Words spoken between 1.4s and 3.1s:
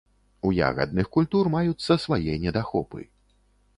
маюцца свае недахопы.